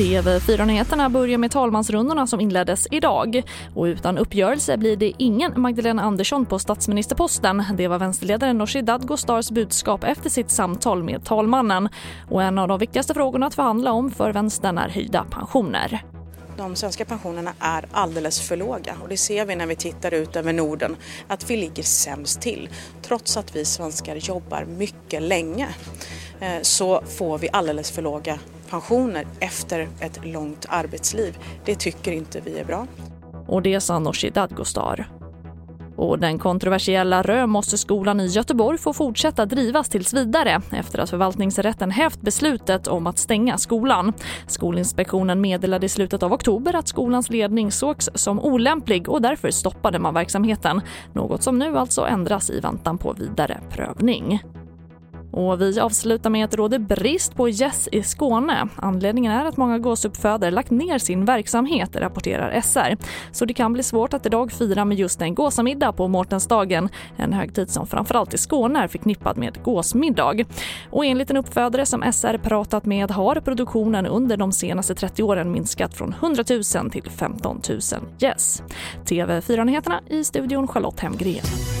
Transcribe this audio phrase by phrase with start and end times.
[0.00, 3.42] TV4-nyheterna börjar med talmansrundorna som inleddes idag.
[3.74, 7.64] Och utan uppgörelse blir det ingen Magdalena Andersson på statsministerposten.
[7.74, 11.88] Det var vänsterledaren Nooshi Dadgostars budskap efter sitt samtal med talmannen.
[12.28, 16.02] Och en av de viktigaste frågorna att förhandla om för vänstern är höjda pensioner.
[16.56, 20.36] De svenska pensionerna är alldeles för låga och det ser vi när vi tittar ut
[20.36, 20.96] över Norden
[21.28, 22.68] att vi ligger sämst till.
[23.02, 25.68] Trots att vi svenskar jobbar mycket länge
[26.40, 28.38] Eh, så får vi alldeles för låga
[28.70, 31.38] pensioner efter ett långt arbetsliv.
[31.64, 32.86] Det tycker inte vi är bra.
[33.46, 35.08] Och det sa Nooshi Dadgostar.
[35.96, 42.20] Och den kontroversiella Römosseskolan i Göteborg får fortsätta drivas tills vidare efter att förvaltningsrätten hävt
[42.20, 44.12] beslutet om att stänga skolan.
[44.46, 49.98] Skolinspektionen meddelade i slutet av oktober att skolans ledning sågs som olämplig och därför stoppade
[49.98, 50.80] man verksamheten.
[51.12, 54.40] Något som nu alltså ändras i väntan på vidare prövning.
[55.30, 58.68] Och vi avslutar med att det råder brist på gäss i Skåne.
[58.76, 62.96] Anledningen är att många gåsuppfödare lagt ner sin verksamhet, rapporterar SR.
[63.32, 66.88] Så det kan bli svårt att idag fira med just en gåsamiddag på Mårtensdagen.
[67.16, 70.44] En högtid som framförallt i Skåne är förknippad med gåsmiddag.
[70.90, 75.52] Och enligt en uppfödare som SR pratat med har produktionen under de senaste 30 åren
[75.52, 77.80] minskat från 100 000 till 15 000
[78.18, 78.62] gäss.
[79.04, 81.79] TV4-nyheterna i studion Charlotte Hemgren.